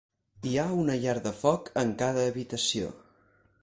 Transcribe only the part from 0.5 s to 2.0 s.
Hi ha una llar de foc en